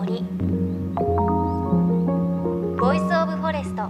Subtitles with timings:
[0.00, 0.22] 森。
[2.78, 3.82] ボイスオブフォレスト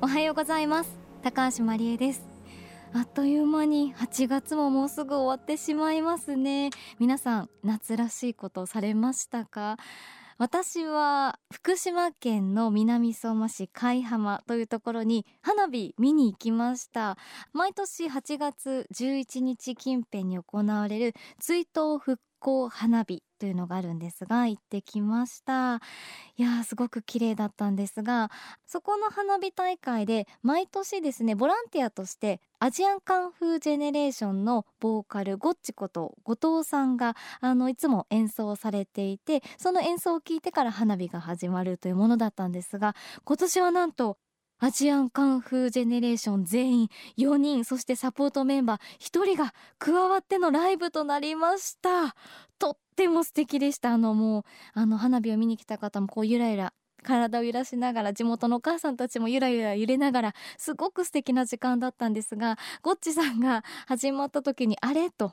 [0.00, 0.98] おはようございます。
[1.22, 2.22] 高橋真理恵です。
[2.94, 6.70] あっという間に8月ももうすぐ終わってしまいますね。
[6.98, 9.76] 皆さん夏らしいことされましたか？
[10.42, 17.16] 私は福島県の南相馬市海浜というところに花火見に行きました。
[17.52, 25.80] 毎年8月11日近辺に行われる追悼復興花火というのがあるんですが行ってきました。
[26.36, 28.30] いやすごく綺麗だったんですが
[28.66, 44.16] そこの花火大会で毎年ですねボランティアとしてアジアンカンフージェネレーションのボーカルゴッチこと後藤さんがあのいつも演奏されていてその演奏を聞いてから花火が始まるというものだったんですが今年はなんと
[44.64, 52.14] アジアンカンフージェネレーション全員4人そしてサポートメンバー1人が加わってのライブとなりました。
[52.60, 53.90] とっても素敵でした。
[53.90, 65.10] あのもうあの花火を見に来た方もこうゆらゆら体を揺らしながら地元のお母さんたちもゆらゆら揺れながらすごく素敵な時間だったんですがゴッチさんが始まった時にあれ？
[65.10, 65.32] と。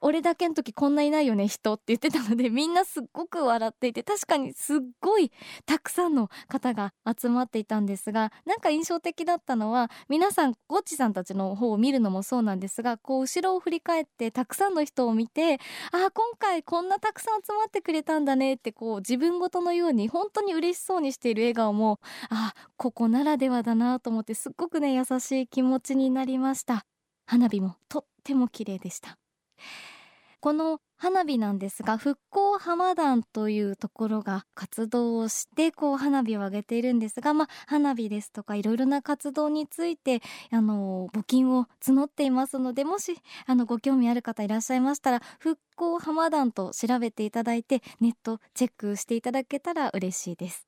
[0.00, 5.32] 俺だけの時こんないないよね人って言ってたので みんなすっごく笑っていて確かにすっごい
[5.66, 15.54] たくさんの方が集まっていたんですがなんか印象的だったのは皆さんゴッチさんたちの方を見るのもそうなんですがこう後ろを振り返ってたくさんの人を見て
[15.92, 22.00] ああ今回こんなたくさん集まってくれたんだねってこう自分ごとのように本当に嬉しそうにしている笑顔も
[22.30, 26.86] ああここならではだなと思ってすっごくね優しい気持ちになりました。
[27.26, 29.18] 花火もとっても綺麗でした。
[30.44, 50.66] この花火なんですが復興浜団というところが活動をしてこう花火を上げているんですが、まあ、花火ですとかいろいろな活動についてあの募金を募っていますのでもしあのご興味ある方いらっしゃいましたら復興浜団と調べていただいてネットチェックしていただけたら嬉しいです。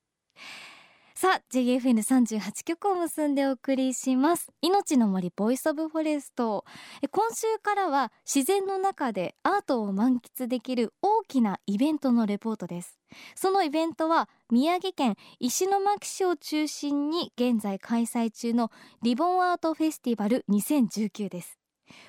[1.19, 4.53] さあ JFN38 曲を結んでお送りします。
[4.60, 6.66] いのちの森 Voice of Forest。
[7.10, 12.99] 今週からは自然の中でアートを満喫できる大きなイベントのレポートです。
[13.34, 18.71] そのイベントは宮城県石巻市を中心に現在開催中の
[19.03, 21.59] リボーンアート・フェスティバル2019です。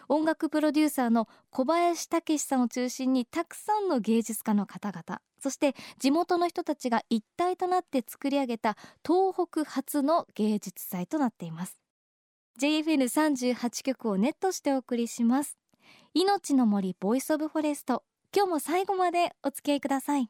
[0.10, 5.22] 音楽プロデューサーの小林武史さんを中心にたくさんの芸術家の方々。
[5.48, 11.80] そして地元の人たちが一体となって作り上げた東北初の芸術祭となっています。
[12.60, 15.58] JFN38 曲をネットしてお送りします。
[16.14, 18.04] いのちの森 Voice of Forest。
[18.36, 20.30] 今日も最後までお付き合いください。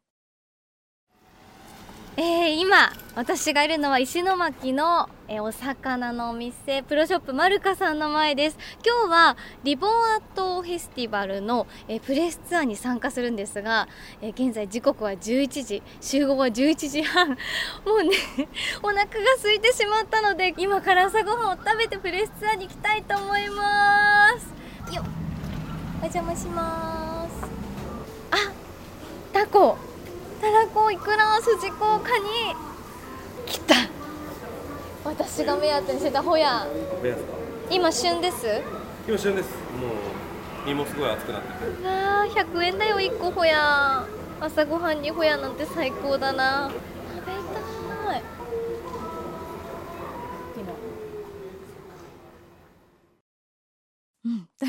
[2.17, 8.57] えー、今私がいるのは石巻の、えー、お魚のお店プロショップマルカさんの前です。
[8.85, 13.89] 今日はリボンアートフェスティバルの、えー、プレスツアーに参加するんですが、
[14.21, 17.31] え現在時刻は11時集合は11時半。
[17.85, 18.15] もうね
[18.81, 19.07] お腹が
[19.41, 24.95] 空いてしまったので今から朝ごはんを食べてプレスツアーに行きたいと思います。
[24.95, 25.03] よ
[25.99, 27.45] お邪魔します。
[28.31, 28.51] あ
[29.33, 29.77] タコ。
[30.39, 31.41] たらこいくら？
[31.41, 32.55] すじこカニ。
[33.45, 33.96] 来た。
[35.07, 36.67] 私が目当てにしてたホヤ。
[37.71, 38.45] 今旬です。
[39.07, 39.49] 今旬です。
[39.79, 41.87] もう身もすごい熱くなってて。
[41.87, 44.05] あー100円だよ1個ホヤ。
[44.41, 46.69] 朝ごはんにホヤなんて最高だな。
[46.69, 46.73] と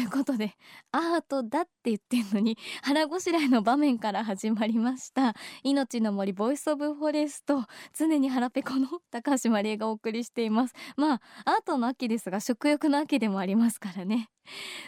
[0.08, 0.54] いうことで
[0.90, 5.34] アートだって言ってんのに腹ごしらえの場面から始まりました。
[5.62, 10.74] 命の森 Voice of Forest 常に腹ペコの高橋真理恵がお送りしています。
[10.96, 14.30] まあアートの秋ですが食欲の秋でもありますからね。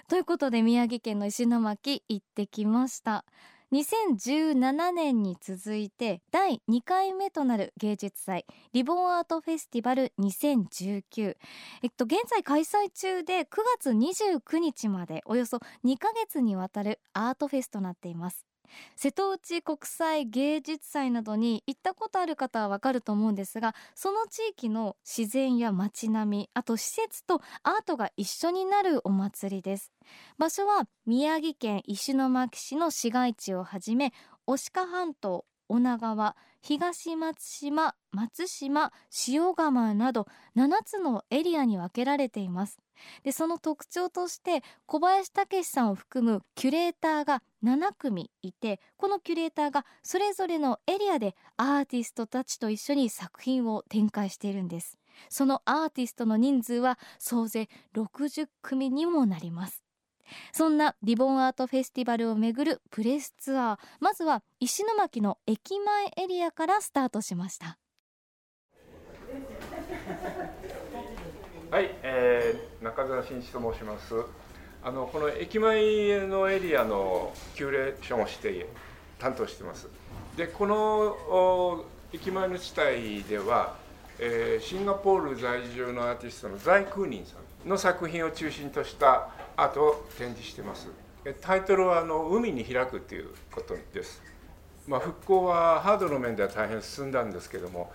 [0.08, 3.24] ということで宮城県の石巻行ってきました。
[3.72, 11.36] 2017年に続いて第2回目となる芸術祭 Reborn-Art Festival 2019
[11.82, 13.46] えっと現在開催中で9
[13.78, 18.49] 月29日までおよそ2ヶ月にわたるアートフェスとなっています。
[18.96, 29.92] 瀬戸内国際芸術祭などに行ったことある方はわかると思うんですがその地域の自然や街並みあと施設とアートが一緒になるお祭りです。
[30.38, 34.12] 場所は宮城県石巻市の市街地をはじめ
[34.46, 38.92] 牡鹿半島女川東松島松島
[39.28, 40.26] 塩釜など
[40.56, 42.78] 7つのエリアに分けられています。
[43.22, 54.98] でその特徴として小林武史さんを含むキュレーターが7組いてこのキュレーターがそれぞれのエリアでアーティストたちと一緒に作品を展開しているんです。
[55.28, 59.82] そのアーティストの人数は総勢60組にもなります。
[60.52, 67.78] そんなリボンアートフェスティバルをめぐるプレスツアーまずは石巻の駅前エリアからスタートしました。
[71.70, 74.14] はい、えー、中澤真一と申します。
[74.82, 78.66] あのこの駅前のエリアのキュレーションをして
[79.18, 79.88] 担当してます。
[80.36, 83.76] でこの駅前の地帯では、
[84.18, 87.36] えー、シンガポール在住のアーティストのザイ・クーニンさ
[87.66, 90.88] んの作品を中心としたアートを展示してます。
[91.42, 94.22] タイトルはあの「海に開く」っていうことです、
[94.88, 97.92] まあ、復興はハードの面では大変進んだんですけども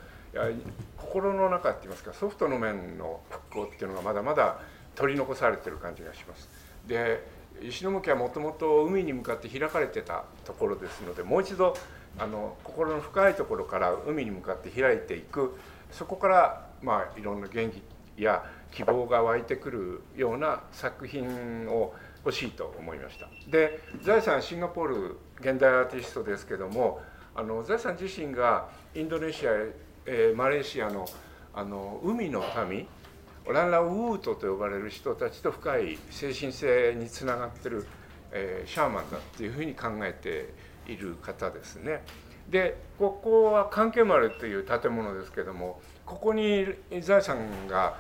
[0.98, 4.60] 心の中って言いますかソフトの面の復興っていうのがまだまだ
[4.94, 6.48] 取り残されてる感じがします。
[6.88, 7.26] で
[7.62, 11.76] 石巻はもともと海に向かって開かれてたところですのでもう一度
[12.18, 15.56] あの心の深いところから海に向かって開いていく。
[15.92, 21.94] そこからまあいろんな元気や希望が湧いてくるような作品を
[22.26, 23.28] 欲しいと思いました。
[23.50, 27.02] で財産シンガポール現代アーティストですけども
[27.36, 29.52] あの財産自身がインドネシア
[30.08, 31.08] え、マレーシアの
[31.54, 32.88] あの海の民
[33.48, 37.88] オランラウートと呼ばれる人たちと深い精神性につながってる、
[38.32, 40.54] えー、シャーマンだっていうふうに考えて
[40.92, 42.02] いる方ですね。
[42.50, 46.66] でここは関係丸という建物ですけどもここに
[47.02, 47.98] 財産が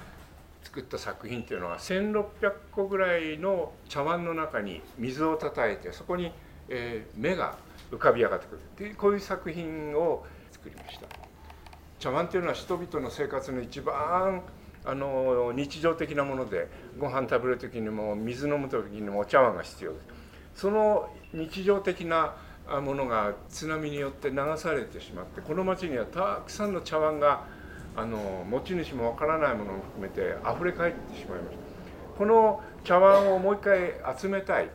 [0.63, 2.25] 作った作品っていうのは1600
[2.71, 6.31] 個ぐらいの茶碗の中に水をたたいてそこに、
[6.69, 7.57] えー、目が
[7.91, 11.07] 浮かび上がってくるっていうこういう作品を作りました。
[11.99, 14.43] 茶碗っていうのは人々の生活の一番
[14.85, 20.05] あの日常的なものでご飯食べる時にも水飲む時にもお茶碗が必要です。
[20.55, 22.35] その日常的な
[22.81, 27.43] ものが津波によって流されてしまってこの町にはたくさんの茶碗が
[27.95, 31.63] あの持ち主もわからないものも含めて溢れ返ってしまいました。
[32.17, 34.69] この茶碗をもう一回集めたい。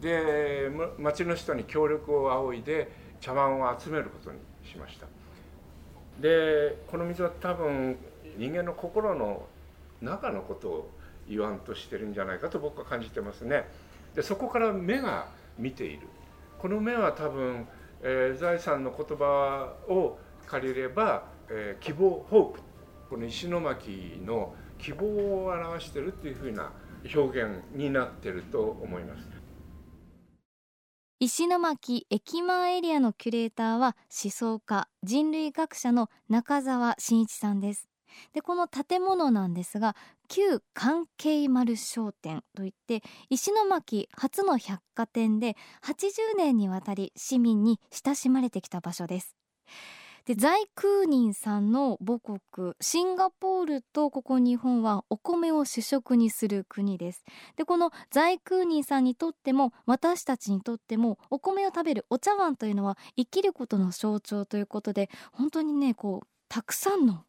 [0.00, 2.90] で町の人に協力を仰いで
[3.20, 5.06] 茶碗を集めることにしました。
[6.20, 7.96] でこの水は多分
[8.36, 9.46] 人間の心の
[10.00, 10.90] 中のことを
[11.28, 13.64] 言わんとしてるんじゃないかと僕は感じてますね。
[14.14, 15.28] でそこから目が
[15.58, 16.06] 見ている
[16.58, 17.66] この目は多分、
[18.02, 22.60] えー、財産の言葉を借りれば、えー、希望ホープ
[23.10, 26.72] この石巻の希望を表してるっていうふうな
[27.14, 29.44] 表現になってると思います。
[31.20, 37.88] 石巻駅前エリアのキュレーターは思想家人類学者の中澤真一さんです
[38.32, 39.96] でこの建物なんですが
[40.28, 49.36] 旧関係丸商店といって石巻初の百貨店で80年にわたり市民に親しまれてきた場所です。
[50.24, 57.24] で在空人さんの母国シンガポールとここ日本はお米を主食にする国です。
[57.56, 67.24] でこの在空人さんにとっても私たちにとってもお米を食べるお茶碗というのは生きることの象徴ということで本当にねこうたくさんの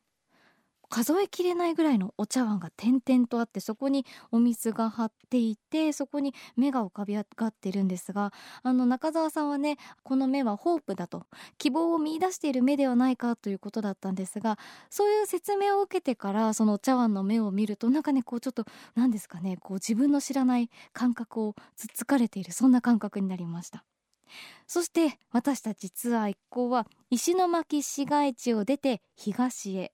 [0.89, 8.31] 数えきれないぐらいのお茶碗が点々とあってそこにお水が張っていてそこに目が浮かび上がってるんですが
[8.63, 11.25] あの中澤さんはねこの目はホープだと
[11.57, 14.57] 希望を見いだしている目ではないかということだったんですが
[14.89, 18.65] そういう説明を受けてからそのお茶碗の目を見るとなんかねこうちょっと
[18.95, 23.83] 何ですかねこう自分の知らない感覚をつっつかれているそんな感覚になりました。
[24.67, 29.91] そして私たちツアー一行は石巻市街地を出て東へ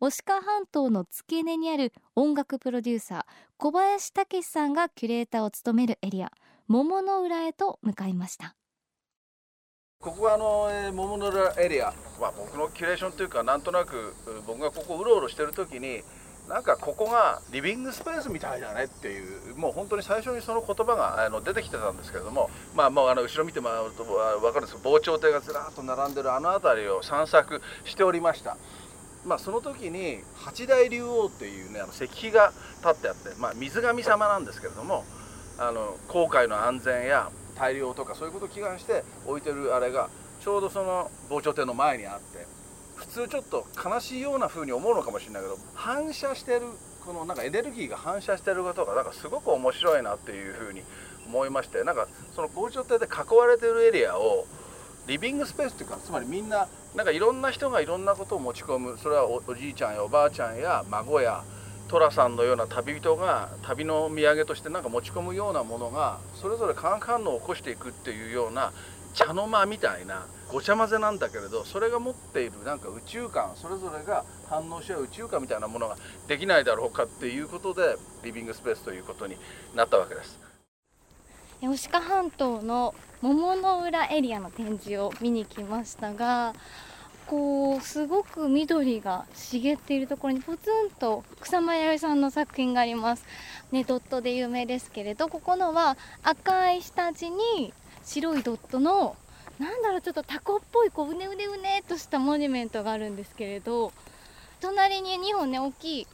[0.00, 3.24] 牡鹿半島の付け根にある音楽プロデューサー
[3.56, 6.30] 小林武さんがキュレーターを務めるエリア
[6.68, 8.54] 桃の浦へと向かいました。
[10.00, 11.94] ここはあの、えー、桃の浦エリア。
[12.22, 14.14] は僕のキュレーションというかなんとなく
[14.46, 16.02] 僕がここうろうろしてる時に
[16.48, 28.56] なんかここがリビングスペースみたいだねっていうもう本当に最初にその言葉があの出てきてたんですけれどもまあもうあの後ろ見てもらうと分かるんですけど防潮堤がずらっと並んでるあの辺りを散策しておりました。
[29.24, 35.04] まあ、その時に八大竜王っていうねあの石碑が立ってあって、まあ、水神様なんですけれども
[35.58, 40.08] あの航海の安全や大量とかそういうことを祈願して置いてるあれが
[40.40, 42.46] ちょうどその防潮堤の前にあって
[42.96, 46.62] 普通ちょっと悲しいような風に思うのかもしれないけど反射してる
[47.04, 50.82] このなんかエネルギーが反射してることがなんかすごく面白いなっていう風に
[51.26, 54.46] 思いましてなんかその防潮堤で囲われてるエリアを
[55.06, 61.42] リビングスペースっていうかつまりみんななんかいろんな人がいろんなことを持ち込むそれはおじいちゃんやおばあちゃんや孫や
[61.88, 68.72] 寅さんのような旅人が旅の土産としてなんか持ち込むようなものがそれぞれ化学反応を起こしていくっていうような
[69.14, 75.96] 茶の間みたいなごちゃ混ぜなんだけれどそれが持っているなんか宇宙観それぞれが反応し合う宇宙観みたいなものが
[76.28, 79.36] できないだろうかっていうことでリビングスペースということに
[79.74, 80.51] なったわけです。
[81.68, 86.54] 牡鹿半島の桃の浦エリアの展示を見に来ましたが
[87.28, 93.24] こうすごく緑が茂っているところにポツンと草間彌生さんの作品があります、
[93.70, 99.14] ね、ドットで有名ですけれどここのは赤い下地に白いドットの
[99.60, 103.92] なんだろうちょっとタコっぽいこううねうねうねっとしたモニュメントがあるんですけれど
[104.60, 106.06] 隣に2本ね大きい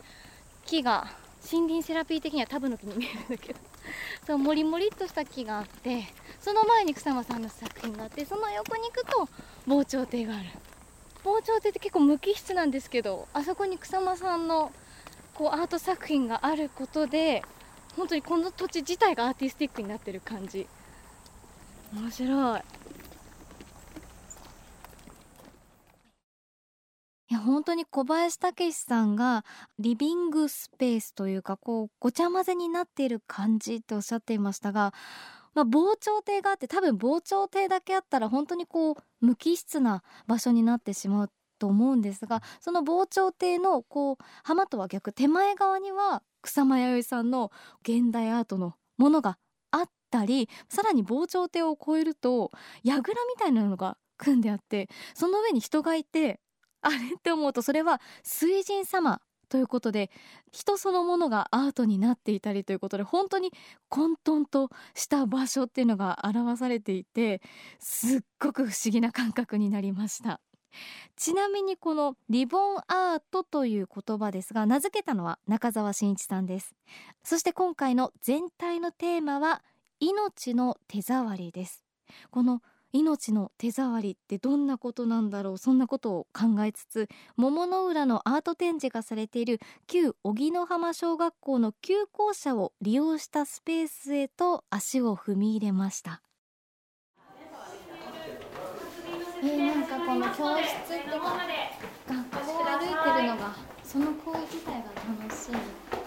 [0.67, 1.07] 木が
[1.51, 3.78] 森林セラピー的にはタブの木に見えるんだけど。
[4.27, 6.05] そうもりもりっとした木があって
[6.41, 9.29] その前に草間さんの作品があってその横に行くと
[9.67, 10.45] 防潮堤がある。
[11.25, 14.73] 防潮堤って結構無機質なんですけどあそこに草間さんの
[15.35, 17.43] こうアート作品があることで
[17.97, 20.69] 本当にこの土地自体がアーティスティックになってる感じ。
[21.93, 22.63] 面白い
[27.31, 29.45] いや本当に小林武史さんが
[29.79, 34.93] リビングスペースというかこうごちゃ混ぜになっている感じっておっしゃっていましたが、
[35.55, 47.51] まあ、防潮堤があって多分防潮堤だけあったら本当にこう無機質な場所になってしまうと思うんですがその防潮堤のこう浜とは逆手前側には草間彌生さんの
[47.83, 49.39] 現代アートのものが
[49.71, 52.51] あったりさらに防潮堤を越えると
[52.85, 56.41] 櫓みたいなのが組んであってその上に人がいて
[56.83, 60.11] あれって思うとそれは水神様ということで
[60.53, 63.53] 人そのものがアートになっていたりということで本当に
[63.89, 67.41] 混沌とした場所っていうのが表されていて
[67.79, 70.41] すっごく不思議な感覚になりました。
[71.17, 76.75] ちなみにこのリボンアートという言葉ですが名付けたのは中澤真一さんです。
[77.25, 79.63] そして今回の全体のテーマは
[79.99, 81.85] 命の手触りです。
[82.31, 96.23] この命の手触りってどんなことなんだろうそんなことを考えつつ桃の浦のアート展示がされている旧荻野浜小学校の旧校舎を利用したスペースへと足を踏み入れました。
[99.41, 101.33] えー、なんかこの教室って学校
[102.53, 103.55] を歩いてるのが
[103.85, 104.89] その行為自体が
[105.23, 105.99] 楽しい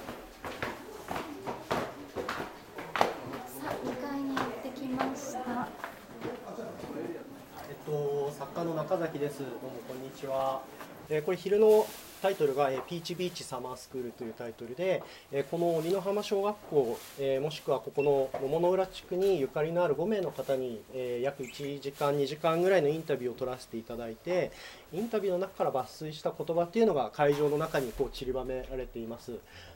[8.42, 9.40] 作家の中崎です。
[9.40, 9.58] どうも
[9.88, 10.62] こんにちは。
[11.10, 11.88] えー、これ昼の
[12.22, 24.52] タイトルが、えー、ピーチビーチサマースクールというタイトルで、え、この鬼の浜小学校、え、もしくはここの桃の浦地区にゆかりのある5名の方に、え、約1時間2時間ぐらいのインタビューを取らせていただいて
[24.94, 29.32] インタビューの中から抜粋した言葉っていうのが会場の中にこう散りばめられています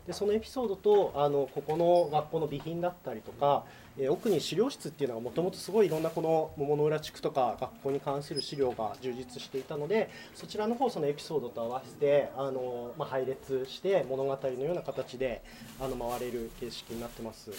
[0.06, 3.64] でそのエピソードとあのここの学校の備品だったりとか、
[3.98, 15.42] えー、奥に資料室っていうのがもともとすごいいろんなこの桃の浦地区とか学校に関する資料が充実していたのでそちらの方そのエピソードと合わせてあの、まあ、配列して物語のような形で
[15.80, 17.52] あの回れる形式になってます。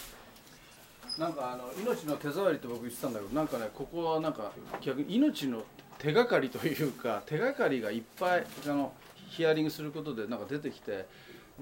[1.19, 5.63] なんかあの命の手触りって僕言ってたんだけどなんかねここはなんか逆に命の
[5.99, 8.93] 手がかりというか 手がかりがいっぱいあの
[9.29, 11.07] ヒアリングすることでなんか出てきて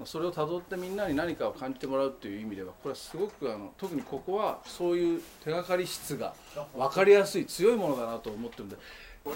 [0.03, 6.35] それをたどってみんなに何かを感じてもらうっていう意味ではこれはすごくあの特にここはそういう手がかり質が
[6.75, 8.75] 分かりやすい強いものだなと思ってるんで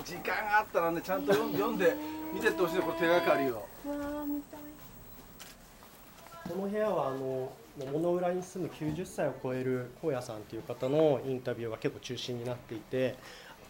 [0.04, 1.96] 時間があったらねちゃんと読んで
[2.34, 3.66] 見てってほしいこれ手がかりを。
[6.50, 13.16] この部屋はあの桃の浦に住む90歳を超える高野さんという方のインタビューが結構中心になっていて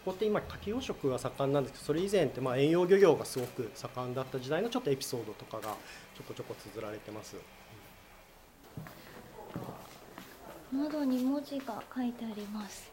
[0.05, 5.75] ここって今牡蠣養殖が盛んなんですけどそれ以前ってまあ遠洋漁業がすごく盛んだった時代のちょっとエピソードとかが
[6.15, 7.35] ちょこちょこ綴られてます。
[10.71, 12.91] 窓に文字が書いてあります。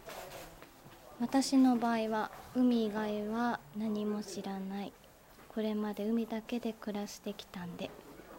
[1.20, 4.92] 私の場合は海以外は何も知らない。
[5.48, 7.90] これまで海だけで暮らしてきたんで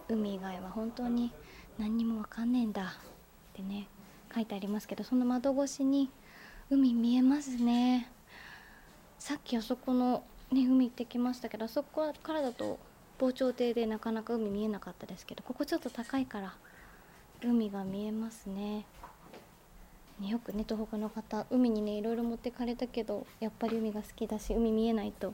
[0.07, 1.31] 海以外は本当に
[1.79, 2.83] 何にもわかんねえんだ。
[2.83, 2.85] っ
[3.53, 3.87] てね
[4.33, 6.11] 書いてありますけどその窓越しに
[6.69, 8.11] 海見えますね。
[9.19, 12.79] さっきあそこの、ね、海行ってきましたけどあそこからだと
[13.19, 16.53] 防潮堤でなかなか海見えなかったですけどここちょっと高いから
[17.43, 18.85] 海が見えますね
[20.19, 25.33] ねよくね東北の方海にねいろいろ持ってかれたけどやっぱり海が好きだし海見えないと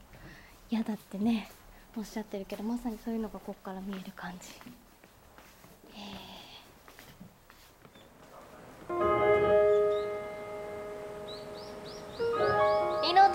[0.70, 1.52] 嫌だってね
[1.96, 4.50] おっしゃってるけどまさにそういうのがここから見える感じ。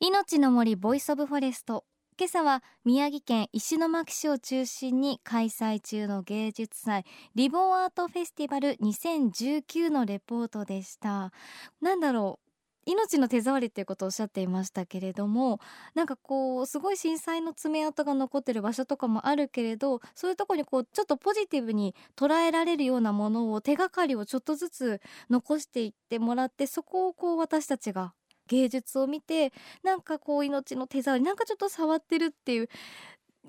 [0.00, 1.84] 命の森 Voice of Forest。
[2.16, 11.32] 今朝は宮城県石巻市を中心に開催中の芸術祭 Reborn-Art Festival 2019のレポートでした。
[11.80, 15.58] なんだろう命の手触りっていうことをおっしゃっていましたけれども
[15.96, 28.14] なんかこうすごい震災の爪痕が残ってる場所とかもあるけれどそういうとこにこうちょっとポジティブに捉えられるようなものを手がかりをちょっとずつ残していってもらってそこをこう私たちが
[28.48, 29.52] 芸術を見て
[29.84, 32.68] なんかこう命の手触りなんかちょっと触ってるっていう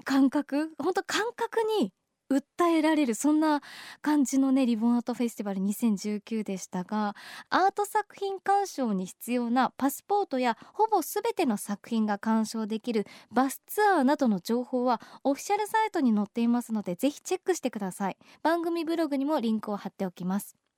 [0.03, 1.91] 感覚本当感覚に
[2.31, 3.61] 訴えられるそんな
[4.03, 7.15] 感じのねリボンアートフェスティバル2019でしたが
[7.49, 18.17] アート作品鑑賞に必要なパスポートやほぼ全ての作品が鑑賞できるバスツアーなどの情報はオフィシャルサイトに載っていますのでぜひチェックしてください。
[18.43, 20.68] 番組ブログにもリンクを貼っておきます。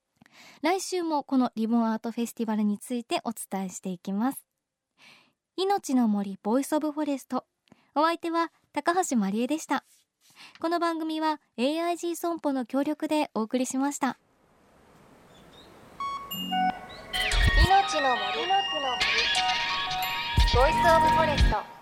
[0.62, 4.46] 来週もこの Reborn-Art Festival についてお伝えしていきます。
[5.58, 7.46] 命の森 Voice of Forest
[7.94, 9.84] お相手は高橋真理恵でした。
[10.60, 14.18] この番組は AIG 損保の協力でお送りしました。
[17.66, 18.48] 命の森。
[18.48, 19.22] の森。
[20.54, 21.81] Voice of Forest